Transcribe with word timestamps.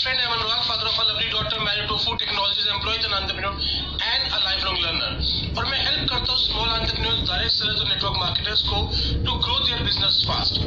friend, 0.00 0.16
I'm 0.18 0.32
Anurag, 0.32 0.64
father 0.64 0.88
of 0.88 0.96
a 0.96 1.04
lovely 1.12 1.28
daughter, 1.28 1.60
married 1.60 1.84
to 1.84 1.96
food 2.00 2.16
technologies, 2.16 2.64
employed 2.66 3.04
an 3.04 3.12
entrepreneur 3.12 3.52
and 3.52 4.22
a 4.32 4.38
lifelong 4.40 4.80
learner. 4.80 5.12
और 5.50 5.64
मैं 5.66 5.78
help 5.78 6.08
करता 6.08 6.32
हूँ 6.32 6.38
small 6.40 6.68
entrepreneurs 6.70 7.20
direct 7.28 7.52
sellers 7.52 7.80
और 7.80 7.88
network 7.88 8.16
marketers 8.16 8.62
को 8.68 8.78
to 9.26 9.32
grow 9.44 9.58
their 9.60 9.82
business 9.82 10.22
fast 10.28 10.60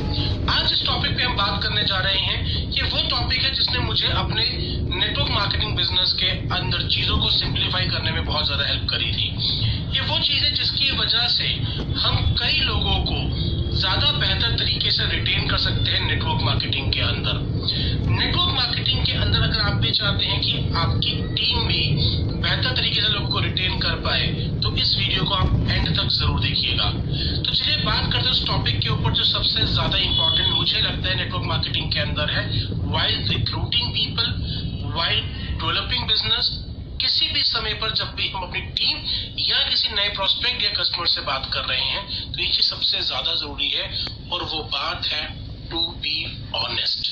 आज 0.54 0.74
इस 0.74 0.84
topic 0.86 1.16
पे 1.18 1.24
हम 1.24 1.36
बात 1.38 1.64
करने 1.64 1.84
जा 1.84 2.00
रहे 2.00 2.20
हैं 2.20 2.70
ये 2.78 2.84
वो 2.86 3.02
टॉपिक 3.10 3.42
है 3.44 3.54
जिसने 3.56 3.80
मुझे 3.86 4.12
अपने 4.24 4.46
नेटवर्क 4.94 5.32
मार्केटिंग 5.32 5.76
बिज़नेस 5.78 6.14
के 6.20 6.30
अंदर 6.58 6.88
चीज़ों 6.90 7.18
को 7.24 7.30
सिंप्लीफाई 7.38 7.90
करने 7.96 8.12
में 8.12 8.26
बहुत 8.26 8.46
ज़्यादा 8.46 8.68
हेल्प 8.68 8.90
करी 8.90 9.12
थी 9.14 9.30
ये 9.96 10.02
वो 10.04 10.20
चीज़ 10.22 10.44
है 10.44 10.52
जिसकी 10.54 10.92
वजह 10.98 11.28
से 11.32 11.50
हम 12.04 12.36
कई 12.38 12.60
लोगों 12.62 12.98
को 13.10 13.18
ज़्यादा 13.84 14.12
बेहतर 14.20 14.52
तरीके 14.60 14.92
से 14.92 15.06
रिटेन 15.08 15.48
कर 15.48 15.58
सकते 15.60 15.92
हैं 15.92 16.00
नेटवर्क 16.02 16.44
मार्केटिंग 16.44 16.92
के 16.94 17.02
अंदर। 17.04 17.40
नेटवर्क 18.12 18.54
मार्केटिंग 18.56 19.02
के 19.06 19.14
अंदर 19.24 19.42
अगर 19.42 19.60
आप 19.62 19.82
भी 19.82 19.92
चाहते 19.98 20.26
हैं 20.26 20.40
कि 20.42 20.54
आपकी 20.82 21.12
टीम 21.40 21.66
भी 21.68 21.82
बेहतर 22.38 22.76
तरीके 22.78 23.02
से 23.02 23.10
लोगों 23.10 23.28
को 23.30 23.40
रिटेन 23.48 23.78
कर 23.80 23.96
पाए 24.06 24.28
तो 24.64 24.72
इस 24.78 24.96
वीडियो 25.00 25.24
को 25.24 25.36
आप 25.36 25.68
एंड 25.70 25.90
तक 25.90 26.08
ज़रूर 26.14 26.40
देखिएगा। 26.40 26.90
तो 26.90 27.52
चलिए 27.52 27.78
बात 27.84 28.12
करते 28.12 28.26
हैं 28.26 28.32
उस 28.32 28.46
टॉपिक 28.48 28.80
के 28.80 28.90
ऊपर 28.90 29.14
जो 29.14 29.24
सबसे 29.26 29.66
ज़्यादा 29.74 29.98
इंपॉर्टेंट 30.00 30.56
मुझे 30.56 30.82
लगता 30.82 31.10
है 31.10 31.16
नेटवर्क 31.18 31.46
मार्केटिंग 31.48 31.92
के 31.92 32.00
अंदर 32.00 32.32
है 32.38 32.46
while 32.94 33.28
recruiting 33.32 33.90
people 33.92 34.28
while 34.96 35.20
developing 35.60 36.08
business 36.08 36.52
समय 37.54 37.74
पर 37.82 37.94
जब 37.94 38.14
भी 38.18 38.30
हम 38.30 38.44
अपनी 38.44 38.62
टीम 38.80 38.98
या 39.40 39.62
किसी 39.70 39.90
नए 39.96 40.10
प्रोस्पेक्ट 40.16 40.64
या 40.64 40.70
कस्टमर 40.82 41.08
से 41.08 41.22
बात 41.22 41.50
कर 41.54 41.66
रहे 41.66 41.86
हैं 41.86 42.32
तो 42.34 42.42
ये 42.42 42.50
चीज़ 42.50 42.66
सबसे 42.68 43.02
ज़्यादा 43.04 43.36
ज़रूरी 43.36 43.70
है 43.70 43.90
और 44.32 44.44
वो 44.44 44.64
बात 44.74 45.06
है 45.06 45.24
to 45.72 45.80
be 46.04 46.18
honest 46.56 47.12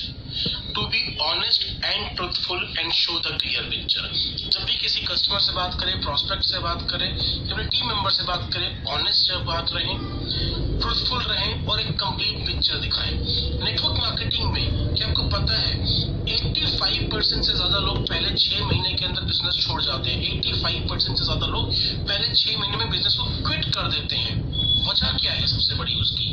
to 0.74 0.82
be 0.82 1.00
honest 1.22 1.84
and 1.84 2.16
truthful 2.16 2.74
and 2.78 2.92
show 2.92 3.18
the 3.18 3.38
clear 3.40 3.62
picture 3.62 4.12
जब 4.52 4.64
भी 4.64 4.76
किसी 4.76 5.00
कस्टमर 5.06 5.40
से 5.40 5.52
बात 5.52 5.74
करें 5.80 6.00
प्रोस्पेक्ट 6.00 6.44
से 6.44 6.58
बात 6.58 6.86
करें, 6.90 7.08
या 7.08 7.52
अपने 7.52 7.64
टीम 7.64 7.88
मेंबर 7.88 8.10
से 8.10 8.22
बात 8.22 8.48
करें 8.52 8.84
ऑनेस्ट 8.84 9.28
जब 9.28 9.44
बात 9.44 9.72
रहें 9.72 9.96
ट्रुथफुल 10.80 11.22
रहें 11.22 11.66
और 11.66 11.80
एक 11.80 11.90
कंप्लीट 12.00 12.46
पिक्चर 12.46 12.78
दिखाएँ. 12.78 13.12
नेटवर्क 13.64 13.98
मार्केटिंग 13.98 14.52
में 14.52 14.64
क्या 14.96 15.08
आपको 15.08 15.22
पता 15.22 15.51
85 15.51 15.51
परसेंट 17.22 17.44
से 17.44 17.54
ज़्यादा 17.54 17.78
लोग 17.78 17.98
पहले 18.06 18.30
छह 18.34 18.64
महीने 18.66 18.92
के 18.92 19.04
अंदर 19.06 19.24
बिज़नेस 19.24 19.56
छोड़ 19.62 19.80
जाते 19.82 20.10
हैं। 20.10 20.30
85 20.30 20.78
परसेंट 20.90 21.18
से 21.18 21.24
ज़्यादा 21.24 21.46
लोग 21.48 21.68
पहले 22.08 22.28
छह 22.30 22.58
महीने 22.58 22.76
में 22.76 22.90
बिज़नेस 22.90 23.16
को 23.16 23.24
क्विट 23.46 23.64
कर 23.74 23.86
देते 23.90 24.16
हैं। 24.16 24.34
वजह 24.88 25.12
क्या 25.18 25.32
है 25.32 25.46
सबसे 25.46 25.74
बड़ी 25.74 25.94
उसकी? 25.96 26.26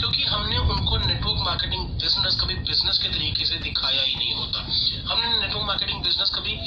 क्योंकि 0.00 0.24
हमने 0.24 0.58
उनको 0.74 0.98
नेटवर्क 0.98 1.40
मार्केटिंग 1.46 1.86
बिज़नेस 2.02 2.36
कभी 2.40 2.54
बिज़नेस 2.68 2.98
के 2.98 3.08
तरीके 3.08 3.44
से 3.44 3.58
दिखाया 3.60 4.02
ही 4.02 4.14
नहीं 4.14 4.34
होता। 4.34 4.66
हमने 5.08 5.32
नेटवर्क 5.38 5.64
मार्केटिंग 5.66 6.02
बिज़नेस 6.02 6.30
कभी 6.34 6.58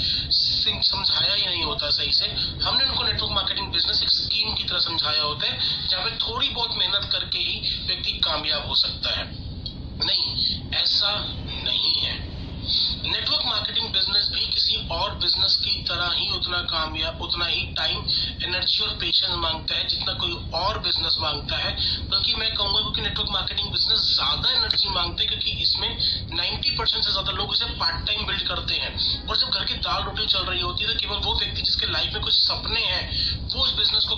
समझाया 0.90 1.34
ही 1.34 1.46
नहीं 1.46 1.64
होता 1.64 1.90
सही 1.92 2.12
से। 2.14 2.34
हमने 2.64 2.84
उनको 2.86 3.04
नेटवर्क 3.04 3.32
मार्केटिंग 3.32 3.72
बिज़नेस 3.74 4.02
एक 4.04 4.10
स्कीम 4.12 4.54
की 4.54 4.64
तरह 4.64 4.80
समझाया 4.80 5.22
होता 5.22 5.48
है, 5.48 5.60
जहाँ 5.90 6.04
पे 6.06 6.18
थोड़ी 6.18 6.50
बहुत 6.50 6.78
मेहनत 6.78 7.10
करके 7.12 7.40
ही 7.40 7.62
व्यक्ति 7.88 8.20
कामयाब 8.26 8.68
हो 8.68 8.76
सकता 8.78 9.16
है। 9.20 9.30
नहीं, 10.02 10.26
ऐसा 10.76 11.16
नहीं 11.64 12.01
नेटवर्क 13.04 13.46
मार्केटिंग 13.46 13.88
बिज़नेस 13.94 14.30
भी 14.34 14.46
किसी 14.48 14.76
और 14.92 15.14
बिज़नेस 15.22 15.56
की 15.58 15.72
तरह 15.88 16.12
ही 16.12 16.30
उतना 16.32 16.60
कामयाब 16.72 17.22
उतना 17.22 17.46
ही 17.46 17.62
टाइम 17.78 18.04
एनर्जी 18.44 18.84
और 18.84 18.90
पेशेंस 18.96 19.32
माँगता 19.36 19.76
है, 19.76 19.88
जितना 19.88 20.14
कोई 20.16 20.36
और 20.56 20.80
बिज़नेस 20.80 21.16
माँगता 21.22 21.58
है। 21.58 21.72
बल्कि 22.12 22.36
मैं 22.36 22.50
कहूँगा 22.52 22.80
क्योंकि 22.82 23.02
नेटवर्क 23.02 23.30
मार्केटिंग 23.32 23.72
बिज़नेस 23.72 24.06
ज़्यादा 24.12 24.52
एनर्जी 24.52 24.90
मांगते 24.90 25.24
हैं, 25.24 25.30
क्योंकि 25.30 25.52
इसमें 25.64 25.90
90 26.34 26.76
परसेंट 26.78 27.04
से 27.04 27.12
ज़्यादा 27.12 27.32
लोग 27.32 27.54
इसे 27.54 27.66
पार्ट 27.82 28.06
टाइम 28.08 28.26
बिल्ड 28.28 28.44
करते 28.48 28.76
हैं। 28.76 28.94
और 29.30 29.38
जब 29.38 29.50
घर 29.50 29.66
की 29.66 29.74
दाल 29.82 30.04
रोटी 30.04 30.26
चल 30.28 30.46
रही 30.46 30.62
होती 30.62 30.84
है 30.84 30.94
तो 30.94 31.00
केवल 31.00 31.26
वो 31.26 31.34
व्यक्ति 31.40 31.62
जिसके 31.62 31.92
लाइफ 31.92 32.14
में 32.14 32.22
कुछ 32.24 32.34
सपने 32.36 32.86
हैं, 32.86 33.04
वो 33.52 33.66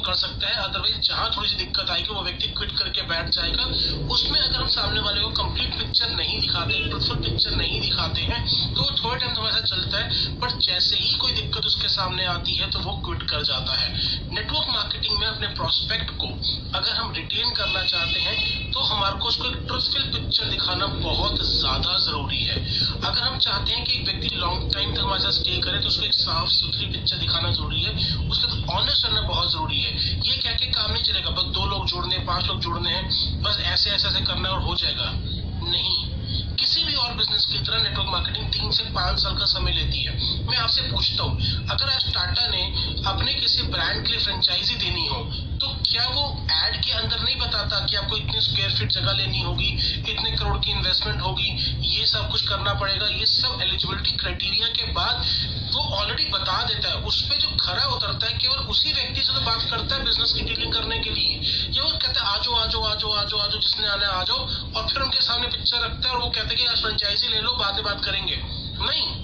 कर 0.03 0.15
सकता 0.17 0.47
है। 0.47 0.55
अदरवाइज़ 0.63 0.99
जहाँ 1.03 1.29
थोड़ी 1.35 1.49
सी 1.49 1.55
दिक्कत 1.57 1.89
आएगी, 1.89 2.13
वो 2.13 2.23
व्यक्ति 2.23 2.47
क्विट 2.49 2.71
करके 2.73 3.01
बैठ 3.05 3.29
जाएगा। 3.31 3.69
उसमें 4.09 4.39
अगर 4.39 4.57
हम 4.57 4.67
सामने 4.69 4.99
वाले 5.01 5.21
को 5.21 5.29
कंप्लीट 5.33 5.77
पिक्चर 5.77 6.09
नहीं 6.11 6.39
दिखाते 6.39 6.79
ट्रुथफुल 6.83 7.17
पिक्चर 7.19 7.51
नहीं 7.53 7.79
दिखाते 7.81 8.21
हैं 8.23 8.41
तो 8.75 8.89
थोड़े 8.93 9.17
टाइम 9.17 9.33
तो 9.33 9.47
ऐसा 9.47 9.59
चलता 9.61 9.97
है 9.97 10.09
पर 10.41 10.51
जैसे 10.61 10.95
ही 10.97 11.13
कोई 11.15 11.31
दिक्कत 11.33 11.65
उसके 11.65 11.87
सामने 11.89 12.25
आती 12.27 12.55
है 12.55 12.67
तो 12.69 12.79
वो 12.79 12.93
क्विट 13.05 13.23
कर 13.29 13.43
जाता 13.43 13.75
है। 13.75 13.91
नेटवर्क 14.31 14.67
मार्केटिंग 14.69 15.19
में 15.19 15.27
अपने 15.27 15.47
प्रोस्पेक्ट 15.53 16.11
को 16.17 16.27
अगर 16.73 16.91
हम 16.93 17.11
रिटेन 17.13 17.51
करना 17.53 17.83
चाहते 17.83 18.19
हैं 18.19 18.37
तो 18.73 18.81
हमारे 18.83 19.15
को 19.15 19.27
उसको 19.27 19.47
एक 19.47 19.63
ट्रुथफुल 19.67 20.03
पिक्चर 20.13 20.49
दिखाना 20.49 20.85
बहुत 20.99 21.41
ज़्यादा 21.43 21.97
ज़रूरी 21.99 22.41
है। 22.41 22.61
अगर 23.03 23.21
हम 23.21 23.37
चाहते 23.39 23.73
हैं 23.73 23.83
कि 23.85 23.93
एक 23.93 24.05
व्यक्ति 24.05 24.35
लॉन्ग 24.35 24.69
टाइम 24.73 24.91
तक 24.91 25.01
हमारे 25.01 25.21
साथ 25.21 25.31
स्टे 25.33 25.57
करे 25.59 25.79
तो 25.79 25.87
उसको 25.87 26.05
एक 26.05 26.13
साफ़ 26.15 26.49
सुथरी 26.51 26.85
पिक्चर 26.87 27.17
दिखाना 27.17 27.51
ज़रूरी 27.51 27.81
है। 27.81 27.95
उसके 28.29 28.47
साथ 28.47 28.73
ऑनेस्ट 28.73 29.05
रहना 29.05 29.21
बहुत 29.23 29.51
ज़रूरी 29.51 29.81
है। 29.81 29.92
ये 29.93 30.37
क्या 30.37 30.53
कि 30.53 30.65
काम 30.67 30.91
नहीं 30.91 31.03
चलेगा। 31.03 31.29
बस 31.31 31.53
दो 31.53 31.65
लोग 31.65 31.87
जोड़ने, 31.87 32.17
पाँच 32.25 32.45
लोग 32.45 32.61
जोड़ने 32.61 32.89
हैं। 32.89 33.41
बस 33.41 33.59
ऐसे 33.65 33.89
ऐसे 33.91 34.07
ऐसे 34.07 34.21
करना 34.21 34.49
और 34.49 34.61
हो 34.61 34.75
जाएगा। 34.75 35.11
नहीं। 35.65 36.11
किसी 36.55 36.83
भी 36.83 36.93
और 36.95 37.13
बिज़नेस 37.13 37.45
की 37.45 37.59
तरह 37.59 37.81
नेटवर्क 37.83 38.09
मार्केटिंग 38.09 38.47
तीन 38.51 38.71
से 38.71 38.83
पाँच 38.93 39.19
साल 39.19 39.37
का 39.37 39.45
समय 39.47 39.71
लेती 39.73 40.03
है। 40.03 40.13
मैं 40.47 40.57
आपसे 40.57 40.81
पूछता 40.91 41.23
हूँ, 41.23 41.65
अगर 41.69 41.89
आज 41.89 42.05
टाटा 42.13 42.47
ने 42.47 42.63
अपने 43.05 43.33
किसी 43.33 43.61
ब्रांड 43.63 44.05
के 44.05 44.11
लिए 44.11 44.19
फ्रेंचाइजी 44.19 44.75
देनी 44.75 45.07
हो 45.07 45.23
तो 45.61 45.67
क्या 45.83 46.05
वो 46.05 46.23
एड 46.53 46.75
के 46.83 46.91
अंदर 46.91 47.19
नहीं 47.19 47.35
बताता 47.37 47.79
कि 47.85 47.95
आपको 47.95 48.17
इतनी 48.17 48.41
स्क्वायर 48.41 48.71
फीट 48.71 48.91
जगह 48.91 49.11
लेनी 49.13 49.41
होगी, 49.41 49.69
इतने 50.03 50.31
करोड़ 50.31 50.57
की 50.57 50.71
इन्वेस्टमेंट 50.71 51.21
होगी, 51.21 51.49
ये 51.89 52.05
सब 52.05 52.31
कुछ 52.31 52.47
करना 52.47 52.73
पड़ेगा? 52.73 53.07
ये 53.09 53.25
सब 53.27 53.61
एलिजिबिलिटी 53.61 54.11
क्राइटेरिया 54.13 54.67
के 54.69 54.91
बाद 54.91 55.23
वो 55.73 55.95
ऑलरेडी 55.95 56.25
बता 56.25 56.63
देता 56.63 56.89
है। 56.89 56.95
उस 56.95 57.21
पर 57.21 57.37
जो 57.37 57.47
खरा 57.47 57.85
उतरता 57.85 58.27
है, 58.27 58.33
केवल 58.37 58.55
उसी 58.55 58.93
व्यक्ति 58.93 59.21
से 59.21 59.33
तो 59.33 59.39
बात 59.39 59.69
करता 59.71 59.95
है 59.95 60.03
बिज़नेस 60.03 60.33
की 60.33 60.41
डीलिंग 60.41 60.73
करने 60.73 60.99
के 60.99 61.09
लिए। 61.09 61.39
ये 61.69 61.81
वो 61.81 61.89
कहता 61.89 62.21
है, 62.21 62.39
आजो 62.39 62.55
आजो 62.55 62.81
आजो 62.81 63.09
आजो 63.09 63.37
आजो, 63.37 63.59
जिसने 63.59 63.87
आना 63.87 64.07
है 64.07 64.25
जाओ 64.25 64.37
और 64.75 64.87
फिर 64.87 65.01
उनके 65.01 65.21
सामने 65.21 65.47
पिक्चर 65.47 65.77
रखता 65.77 66.09
है 66.09 66.15
और 66.15 66.21
वो 66.21 66.29
कहते 66.29 66.55
हैं 66.55 66.75
कि 66.75 66.81
फ्रेंचाइजी 66.81 67.27
ले 67.27 67.41
लो, 67.41 67.53
बाद 67.53 67.73
में 67.73 67.83
बात 67.83 68.05
करेंगे। 68.05 68.35
नहीं। 68.79 69.23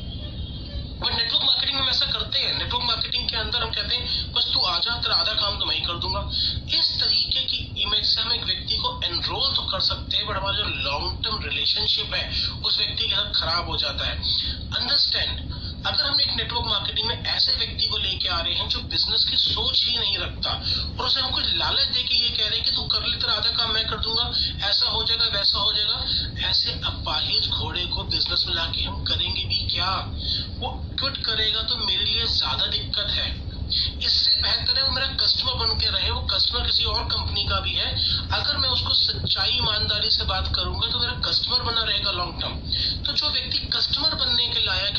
बट 1.00 1.14
नेटवर्क 1.14 1.44
मार्केटिंग 1.44 1.80
में 1.80 1.88
ऐसा 1.88 2.06
करते 2.06 2.40
हैं। 2.40 2.58
नेटवर्क 2.58 2.84
मार्केटिंग 2.84 3.30
के 3.30 3.38
अंदर 3.38 3.62
हम 3.62 3.70
कहते 3.70 3.96
हैं, 3.96 4.34
बस 4.34 4.50
तू 4.54 4.60
आ 4.60 4.80
जा, 4.80 4.96
तेरा 4.96 5.16
आधा 5.16 5.34
काम 5.34 5.60
तो 5.60 5.66
मैं 5.66 5.76
ही 5.76 5.81
कर 5.81 5.94
दूँगा। 5.94 6.30
इस 6.80 7.00
तरीके 7.00 7.40
की 7.40 7.81
इमेज 7.81 8.06
से 8.06 8.22
हम 8.22 8.34
एक 8.34 8.44
व्यक्ति 8.44 8.78
को 8.78 9.02
एनरोल 9.04 9.56
तो 9.56 9.62
कर 9.62 9.80
सकते 9.80 10.18
हैं 10.18 10.28
बट 10.28 10.38
हमारा 10.38 10.58
जो 10.58 10.64
लॉन्ग 10.64 11.24
टर्म 11.24 11.44
रिलेशनशिप 11.44 12.14
है, 12.14 12.31
उस 12.62 12.78
व्यक्ति 12.78 13.08
के 13.08 13.16
साथ 13.16 13.42
खराब 13.42 13.70
हो 13.70 13.78
जाता 13.78 14.06
है। 14.06 14.18
अंडरस्टैंड 14.76 15.59
अगर 15.85 16.06
हम 16.06 16.19
एक 16.22 16.31
नेटवर्क 16.35 16.66
मार्केटिंग 16.66 17.07
में 17.07 17.16
ऐसे 17.16 17.51
व्यक्ति 17.57 17.88
को 17.88 17.97
लेके 17.97 18.29
आ 18.29 18.40
रहे 18.40 18.53
हैं 18.53 18.67
जो 18.69 18.79
बिज़नेस 18.90 19.23
की 19.25 19.38
सोच 19.38 19.84
ही 19.85 19.97
नहीं 19.97 20.17
रखता, 20.17 20.51
और 21.00 21.06
उसे 21.06 21.22
हम 21.22 21.31
कुछ 21.31 21.53
लालच 21.56 21.88
दे 21.88 22.03
के 22.03 22.16
ये 22.16 22.29
कह 22.29 22.47
रहे 22.47 22.56
हैं 22.56 22.63
कि 22.66 22.72
तू 22.72 22.84
कर 22.85 23.06
ले, 23.07 23.16
तेरा 23.17 23.34
आधा 23.34 23.51
काम 23.51 23.72
मैं 23.72 23.85
कर 23.88 23.97
दूँगा, 23.97 24.31
ऐसा 24.69 24.89
हो 24.89 25.03
जाएगा, 25.03 25.25
वैसा 25.38 25.59
हो 25.59 25.73
जाएगा, 25.73 26.06
ऐसे 26.50 26.72
अपाहिज 26.85 27.50
घोड़े 27.50 27.85
को 27.88 28.03
बिज़नेस 28.06 28.45
में 28.47 28.56
लाके 28.56 28.84
हम 28.84 29.03
करेंगे 29.03 29.44
भी 29.44 29.68
क्या? 29.72 29.91
वो 30.62 30.69
क्विट 31.00 31.18
करेगा 31.25 31.62
तो 31.62 31.78
मेरे 31.78 32.03
लिए 32.03 32.25
ज़्यादा 32.28 32.66
दिक्कत 32.68 33.12
है। 33.12 33.28
इससे 34.03 34.31
बेहतर 34.34 34.78
है 34.78 34.84
वो 34.84 34.91
मेरा 34.91 35.07
कस्टमर 35.16 35.53
बन 35.56 35.73
के 35.79 35.89
रहे, 35.89 36.09
वो 36.12 36.22
कस्टमर 36.31 36.66
किसी 36.68 36.84
और 36.85 37.03
कंपनी 37.06 37.44
का 37.45 37.59
भी 37.59 37.73
है। 37.73 37.94
अगर 38.31 38.57
मैं 38.57 38.69
उसको 38.69 38.94
सच्चाई 38.95 39.51
ईमानदारी 39.57 40.09
से 40.12 40.23
बात 40.25 40.51
करूँगा 40.56 40.88
तो 40.88 41.00
मेरा 41.00 41.13
कस्टमर 41.25 41.62
बना 41.63 41.84
रहेगा 41.84 42.12
लॉन्ग 42.12 42.41
टर्म 42.41 42.56
तो 43.06 43.13
जो 43.13 43.29
व्यक्ति 43.29 43.59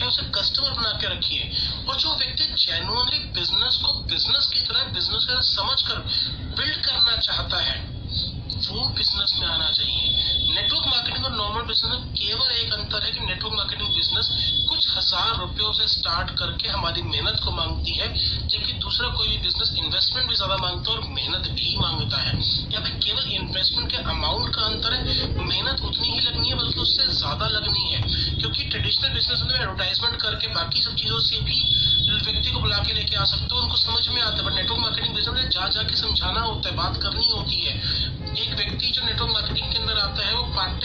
लायक 0.00 0.03
है 0.03 0.09
उसे 0.09 0.22
कस्टमर 0.34 0.72
बना 0.72 0.93
के 1.00 1.06
रखिए। 1.09 1.49
और 1.88 1.97
जो 1.97 2.15
व्यक्ति 2.15 2.44
जेनुअनली 2.56 3.19
बिज़नेस 3.37 3.77
को 3.84 3.93
बिज़नेस 4.06 4.47
की 4.53 4.61
तरह 4.62 4.84
बिज़नेस 4.94 5.25
की 5.25 5.33
तरह 5.33 5.41
समझ 5.43 5.83
कर 5.83 5.99
बिल्ड 6.56 6.77
करना 6.78 7.16
चाहता 7.19 7.59
है, 7.61 7.78
वो 8.71 8.88
बिज़नेस 8.97 9.33
में 9.41 9.49
आना 9.49 9.71
चाहिए। 9.71 10.09
नेटवर्क 10.50 10.87
मार्केटिंग 10.87 11.25
और 11.25 11.33
नॉर्मल 11.33 11.62
बिज़नेस 11.62 11.91
में 11.91 12.00
केवल 12.17 12.50
एक 12.52 12.73
अंतर 12.75 13.05
है 13.05 13.11
कि 13.12 13.20
नेटवर्क 13.20 13.55
मार्केटिंग 13.55 13.94
बिज़नेस 13.94 14.29
कुछ 14.69 14.88
हज़ार 14.88 15.38
रुपयों 15.38 15.73
से 15.73 15.87
स्टार्ट 15.91 16.31
करके 16.38 16.69
हमारी 16.69 17.03
मेहनत 17.05 17.41
को 17.44 17.50
मांगती 17.53 17.94
है, 17.94 18.08
जबकि 18.50 18.73
दूसरा 18.81 19.08
कोई 19.11 19.29
भी 19.29 19.38
बिज़नेस 19.38 19.75
इन्वेस्टमेंट 19.79 20.29
भी 20.29 20.37
ज़्यादा 20.37 20.56
माँगता 20.58 20.91
है 20.91 20.96
और 20.96 21.08
मेहनत 21.11 21.49
भी 21.53 21.76
माँगता 21.79 22.19
है। 22.19 22.32
यहाँ 22.73 22.82
पे 22.82 22.91
केवल 23.06 23.25
इन्वेस्टमेंट 23.35 23.91
के 23.91 23.99
अमाउंट 24.08 24.55
का 24.55 24.67
अंतर 24.67 24.94
है, 24.94 25.03
मेहनत 25.41 25.82
उतनी 25.82 26.08
ही 26.08 26.20
लगनी 26.20 26.49
है, 26.49 26.55
बल्कि 26.56 26.81
उससे 26.81 27.06
ज़्यादा 27.14 27.46
लगनी 27.49 27.85
है। 27.91 28.00
क्योंकि 28.50 28.70
ट्रेडिशनल 28.70 29.12
बिज़नेस 29.14 29.43
में 29.43 29.55
एडवर्टाइजमेंट 29.55 30.17
करके 30.23 30.47
बाकी 30.55 30.82
सब 30.82 30.94
चीज़ों 30.94 31.19
से 31.20 31.41
भी 31.41 31.58
व्यक्ति 32.25 32.50
को 32.50 32.61
बुला 32.61 32.79
के 32.79 32.93
लेके 32.93 33.17
आ 33.17 33.25
सकते 33.25 33.55
हो, 33.55 33.61
उनको 33.61 33.76
समझ 33.76 34.08
में 34.08 34.23
आता 34.23 34.37
है। 34.37 34.43
बट 34.43 34.52
नेटवर्क 34.52 34.81
मार्केटिंग 34.81 35.14
बिज़नेस 35.14 35.35
में 35.35 35.50
जा 35.50 35.69
जाके 35.69 35.97
समझाना 35.97 36.41
होता 36.41 36.69
है, 36.69 36.75
बात 36.76 36.97
करनी 37.02 37.29
होती 37.32 37.61
है, 37.64 37.75
एक 38.43 38.55
व्यक्ति 38.55 38.91
जो 38.91 39.05
नेटवर्क 39.06 39.32
मार्केटिंग 39.32 39.73
के 39.73 39.79
अंदर 39.79 39.99
आता 39.99 40.26
है, 40.26 40.35
वो 40.35 40.43
पार्ट 40.56 40.80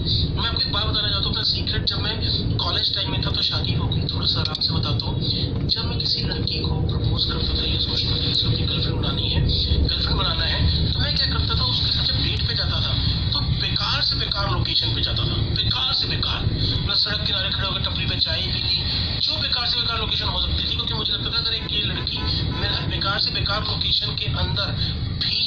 मैं 0.00 0.48
आपको 0.48 0.60
एक 0.60 0.72
बात 0.72 0.86
बताना 0.86 1.08
चाहता 1.08 1.28
हूँ 1.28 1.44
सीक्रेट 1.44 1.84
जब 1.88 1.98
मैं 2.00 2.56
कॉलेज 2.58 2.94
टाइम 2.94 3.10
में 3.12 3.20
था 3.22 3.30
तो 3.30 3.42
शादी 3.42 3.72
हो 3.74 3.86
गई, 3.86 4.00
थोड़ा 4.08 4.26
सा 4.26 4.40
आराम 4.40 4.60
से 4.60 4.72
बताता 4.74 5.06
हूँ। 5.06 5.68
जब 5.68 5.84
मैं 5.88 5.98
किसी 5.98 6.22
लड़की 6.24 6.60
को 6.60 6.80
प्रपोज 6.88 7.24
करता 7.24 7.56
था, 7.58 7.64
ये 7.64 7.78
सोचता 7.80 8.10
था 8.10 8.20
कि 8.20 8.32
अपनी 8.48 8.66
गर्लफ्रेंड 8.66 8.96
बनानी 8.96 9.28
है 9.28 9.40
गर्लफ्रेंड 9.42 10.16
बनाना 10.18 10.44
है 10.44 10.92
तो 10.92 10.98
मैं 11.00 11.14
क्या 11.16 11.26
करता 11.26 11.54
था, 11.54 11.64
उसके 11.64 11.92
साथ 11.92 12.04
जब 12.08 12.22
डेट 12.24 12.46
पे 12.48 12.54
जाता 12.54 12.80
था 12.80 12.92
तो 13.32 13.40
बेकार 13.60 14.02
से 14.02 14.16
बेकार 14.24 14.50
लोकेशन 14.52 14.94
पे 14.94 15.02
जाता 15.02 15.22
था, 15.22 15.36
बेकार 15.60 15.92
से 16.00 16.08
बेकार। 16.08 16.40
मैं 16.88 16.96
सड़क 16.96 17.26
किनारे 17.26 17.50
खड़े 17.50 17.66
होकर 17.66 17.82
टपरी 17.90 18.06
पे 18.06 18.16
चाय 18.20 18.40
पी 18.46 18.60
ली, 18.60 18.78
जो 19.20 19.36
बेकार 19.36 19.66
से 19.66 19.80
बेकार 19.80 19.98
लोकेशन 20.00 20.28
हो 20.28 20.40
सकती 20.40 20.62
थी, 20.62 20.74
क्योंकि 20.74 20.94
मुझे 20.94 21.12
लगता 21.12 21.30
था 21.30 21.38
अगर 21.38 21.52
एक 21.60 21.72
ये 21.72 21.82
लड़की 21.92 22.18
मेरे 22.60 22.86
बेकार 22.88 23.18
से 23.20 23.30
बेकार 23.32 23.60
लोकेशन 23.66 24.16
के 24.16 24.32
अंदर 24.38 24.72
भी 25.20 25.38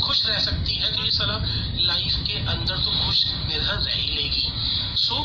खुश 0.00 0.26
रह 0.26 0.38
सकती 0.40 0.74
है 0.74 0.92
तो 0.96 1.04
ये 1.04 1.10
सलाह 1.12 1.38
लाइफ 1.88 2.14
के 2.28 2.38
अंदर 2.46 2.76
तो 2.78 2.90
खुश 2.98 3.24
निर्भर 3.46 3.78
रह 3.78 3.94
ही 3.94 4.16
लेगी। 4.16 4.46
सो 4.98 5.16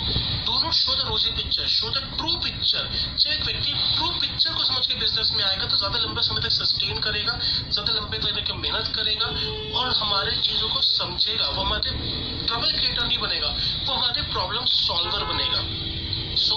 दोनों 0.46 0.72
show 0.74 0.96
the 0.96 1.08
rosy 1.08 1.32
picture 1.38 1.68
show 1.70 1.90
the 1.90 2.04
true 2.18 2.36
picture 2.44 2.90
जब 3.20 3.32
एक 3.32 3.46
व्यक्ति 3.46 3.72
ट्रू 3.96 4.08
पिक्चर 4.20 4.54
को 4.54 4.64
समझ 4.64 4.86
के 4.88 5.00
बिज़नेस 5.00 5.32
में 5.36 5.44
आएगा 5.44 5.66
तो 5.66 5.78
ज़्यादा 5.78 6.00
लंबे 6.00 6.22
समय 6.24 6.42
तक 6.42 6.52
सस्टेन 6.54 7.00
करेगा, 7.00 7.40
ज़्यादा 7.70 7.94
लंबे 7.94 8.18
समय 8.18 8.42
तक 8.42 8.52
मेहनत 8.58 8.92
करेगा, 8.96 9.28
और 9.80 9.94
हमारे 9.96 10.36
चीज़ों 10.40 10.70
को 10.70 10.82
समझेगा। 10.84 11.48
वो 11.48 11.62
हमारे 11.62 11.92
ट्रबल 12.48 12.72
क्रिएटर 12.72 13.04
नहीं 13.04 13.18
बनेगा, 13.20 13.50
वो 13.86 13.94
हमारे 13.94 14.22
प्रॉब्लम 14.32 14.66
सॉल्वर 14.68 15.24
बनेगा। 15.26 15.62
सो 16.38 16.56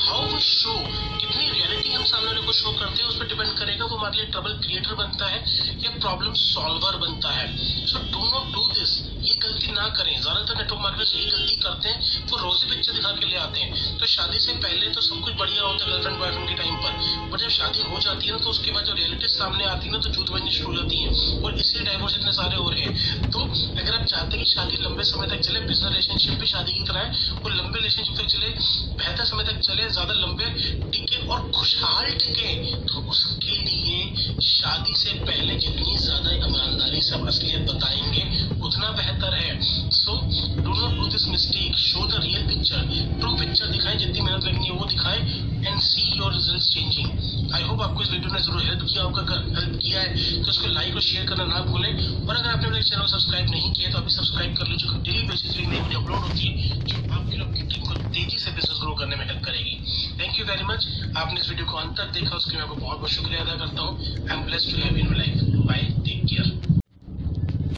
हाउ 0.00 0.26
वी 0.26 0.40
शो 0.42 0.74
कितनी 1.20 1.48
रियलिटी 1.48 1.92
हम 1.92 2.04
सामने 2.04 2.26
वाले 2.26 2.40
को 2.42 2.52
शो 2.52 2.70
करते 2.72 3.02
हैं, 3.02 3.08
उस 3.08 3.16
पर 3.16 3.26
डिपेंड 3.28 3.52
करेगा, 3.58 3.84
वो 3.84 3.96
हमारे 3.96 4.16
लिए 4.16 4.26
ट्रबल 4.28 4.58
क्रिएटर 4.60 4.94
बनता 4.96 5.26
है 5.26 5.44
या 5.84 5.90
प्रॉब्लम 5.98 6.32
सॉल्वर 6.42 6.96
बनता 6.98 7.30
है। 7.32 7.46
So 7.86 7.98
do 8.12 8.24
not 8.26 8.52
do 8.54 8.66
this 8.70 8.98
गलती 9.70 9.80
ना 9.80 9.88
करें। 9.90 10.20
ज़्यादातर 10.20 10.56
नेटवर्क 10.56 10.82
मार्केटर्स 10.82 11.14
यही 11.14 11.30
गलती 11.30 11.54
करते 11.56 11.88
हैं, 11.88 11.98
वो 12.30 12.36
रोजी 12.38 12.66
पिक्चर 12.66 12.92
दिखा 12.92 13.10
के 13.12 13.26
ले 13.26 13.36
आते 13.38 13.60
हैं। 13.60 13.98
तो 13.98 14.06
शादी 14.06 14.38
से 14.40 14.52
पहले 14.54 14.90
तो 14.90 15.00
सब 15.00 15.20
कुछ 15.20 15.34
बढ़िया 15.38 15.62
होता 15.62 15.84
है 15.84 15.90
गर्लफ्रेंड 15.90 16.18
बॉयफ्रेंड 16.18 16.48
के 16.48 16.54
टाइम 16.54 16.74
पर। 16.76 16.92
बट 17.30 17.40
जब 17.40 17.48
शादी 17.50 17.82
हो 17.82 17.98
जाती 18.00 18.26
है 18.26 18.32
ना 18.32 18.38
तो 18.38 18.50
उसके 18.50 18.70
बाद 18.70 18.84
जो 18.84 18.94
रियलिटी 18.94 19.28
सामने 19.30 19.64
आती 19.66 19.88
है 19.88 19.92
ना 19.92 19.98
तो 20.00 20.24
बननी 20.30 20.50
शुरू 20.50 20.70
हो 20.70 20.76
जाती 20.76 21.02
है। 21.02 21.10
और 21.44 21.54
इसलिए 21.56 21.84
डाइवोर्स 21.84 22.14
इतने 22.16 22.32
सारे 22.32 22.56
हो 22.56 22.68
रहे 22.70 22.82
हैं। 22.82 22.94
तो 23.32 23.38
अगर 23.78 23.94
आप 23.94 24.04
चाहते 24.06 24.36
हैं 24.36 24.44
कि 24.44 24.50
शादी 24.50 24.76
लंबे 24.82 25.04
समय 25.04 25.26
तक 25.26 25.40
चले 25.40 25.60
बिज़नेस 25.62 25.90
रिलेशनशिप 25.90 26.40
भी 26.40 26.46
शादी 26.46 26.72
की 26.72 26.82
तरह 26.82 27.00
है, 27.00 27.10
और 27.44 27.52
लंबे 27.52 27.78
रिलेशनशिप 27.78 28.14
तक 28.18 28.26
चले, 28.26 28.48
बेहतर 28.98 29.24
समय 29.24 29.44
तक 29.44 29.58
चले, 29.60 29.88
ज़्यादा 29.90 30.14
लंबे 30.16 30.46
टिके 30.92 31.09
और 31.30 31.50
खुशहाल 31.52 32.06
टिके। 32.12 32.54
तो 32.86 33.00
उसके 33.10 33.56
लिए 33.58 34.38
शादी 34.42 34.94
से 34.94 35.12
पहले 35.20 35.54
जितनी 35.56 35.96
ज़्यादा 35.98 36.30
ईमानदारी 36.30 37.00
से 37.02 37.16
असलियत 37.28 37.70
बताएँगे, 37.70 38.22
उतना 38.60 38.90
बेहतर 38.92 39.34
है। 39.34 39.60
So 39.92 40.16
do 40.62 40.70
not 40.70 40.96
do 40.96 41.06
this 41.08 41.26
mistake 41.28 41.76
show 41.78 42.06
the 42.06 42.20
real 42.24 42.46
picture 42.48 42.80
true 43.20 43.34
picture 43.36 43.66
दिखाएँ, 43.68 43.96
जितनी 43.98 44.20
मेहनत 44.20 44.44
लगनी 44.44 44.66
है 44.66 44.72
वो 44.72 44.86
दिखाएँ 44.86 45.20
and 45.60 45.80
see 45.80 46.02
your 46.18 46.32
result 46.32 46.62
changing 46.64 47.54
I 47.54 47.62
hope 47.62 47.80
आपको 47.82 48.02
इस 48.02 48.10
वीडियो 48.10 48.32
ने 48.32 48.40
ज़रूर 48.40 48.62
हेल्प 48.62 48.82
किया 48.82 49.02
होगा 49.02 49.22
हेल्प 49.60 49.78
किया 49.82 50.00
है। 50.00 50.42
तो 50.42 50.50
इसको 50.50 50.66
लाइक 50.68 50.94
और 50.94 51.02
शेयर 51.02 51.26
करना 51.26 51.44
ना 51.44 51.60
भूलें। 51.70 51.92
और 52.26 52.36
अगर 52.36 52.50
आपने 52.50 52.68
मेरे 52.68 52.82
चैनल 52.82 53.06
सब्सक्राइब 53.06 53.50
नहीं 53.50 53.72
किया 53.72 53.90
तो 53.90 53.98
अभी 53.98 54.10
सब्सक्राइब 54.10 54.56
कर 54.56 54.66
लीजिए 54.68 54.98
डेली 55.02 55.22
बेसिस 55.28 55.54
पे 55.54 55.60
नई 55.62 55.80
वीडियो 55.80 56.00
अपलोड 56.00 56.18
होती 56.18 56.46
है 56.46 56.52
जो 56.80 56.96
आपके 57.12 57.36
लोग 57.36 57.48
की 57.56 57.62
टीम 57.62 57.82
को 57.88 57.94
तेज़ी 57.94 58.38
से 58.38 58.50
बिज़नेस 58.50 58.78
ग्रो 58.82 58.92
करने 58.94 59.16
में 59.16 59.26
हेल्प 59.26 59.42
करेगी 59.44 59.74
थैंक 60.20 60.32
यू 60.38 60.44
वेरी 60.46 60.64
मच 60.64 60.80
आपने 61.16 61.40
इस 61.40 61.48
वीडियो 61.48 61.66
को 61.66 61.68
अंत 61.80 62.00
देखा, 62.14 62.36
उसके 62.36 62.56
मैं 62.56 62.62
आपको 62.62 62.74
बहुत 62.76 62.98
बहुत 62.98 63.10
शुक्रिया 63.10 63.40
अदा 63.40 63.54
करता 63.56 63.82
हूँ। 63.82 64.28
I 64.28 64.36
am 64.36 64.44
blessed 64.44 64.70
to 64.70 64.82
have 64.82 64.96
in 64.96 65.14
life 65.16 65.49